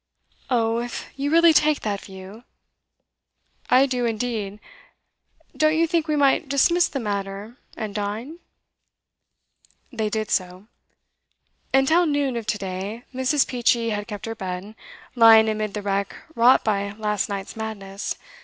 'Oh, 0.49 0.79
if 0.79 1.07
you 1.15 1.29
really 1.29 1.53
take 1.53 1.81
that 1.81 2.01
view' 2.01 2.43
'I 3.69 3.85
do 3.85 4.03
indeed. 4.07 4.59
Don't 5.55 5.75
you 5.77 5.85
think 5.85 6.07
we 6.07 6.15
might 6.15 6.49
dismiss 6.49 6.87
the 6.87 6.99
matter, 6.99 7.57
and 7.77 7.93
dine?' 7.93 8.39
They 9.93 10.09
did 10.09 10.31
so. 10.31 10.65
Until 11.71 12.07
noon 12.07 12.35
of 12.35 12.47
to 12.47 12.57
day, 12.57 13.03
Mrs. 13.13 13.45
Peachey 13.45 13.91
had 13.91 14.07
kept 14.07 14.25
her 14.25 14.33
bed, 14.33 14.73
lying 15.13 15.47
amid 15.47 15.75
the 15.75 15.83
wreck 15.83 16.15
wrought 16.33 16.63
by 16.63 16.93
last 16.93 17.29
night's 17.29 17.55
madness. 17.55 18.15